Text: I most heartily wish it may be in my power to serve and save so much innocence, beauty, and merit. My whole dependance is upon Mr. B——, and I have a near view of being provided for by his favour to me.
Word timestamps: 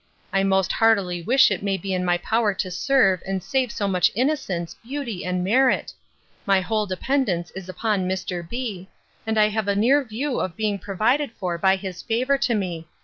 I 0.33 0.41
most 0.43 0.71
heartily 0.71 1.21
wish 1.21 1.51
it 1.51 1.61
may 1.61 1.77
be 1.77 1.93
in 1.93 2.03
my 2.03 2.17
power 2.17 2.55
to 2.55 2.71
serve 2.71 3.21
and 3.23 3.43
save 3.43 3.71
so 3.71 3.87
much 3.87 4.09
innocence, 4.15 4.73
beauty, 4.83 5.23
and 5.23 5.43
merit. 5.43 5.93
My 6.43 6.59
whole 6.59 6.87
dependance 6.87 7.51
is 7.51 7.69
upon 7.69 8.09
Mr. 8.09 8.41
B——, 8.49 8.87
and 9.27 9.37
I 9.37 9.49
have 9.49 9.67
a 9.67 9.75
near 9.75 10.03
view 10.03 10.39
of 10.39 10.57
being 10.57 10.79
provided 10.79 11.31
for 11.33 11.59
by 11.59 11.75
his 11.75 12.01
favour 12.01 12.39
to 12.39 12.55
me. 12.55 12.87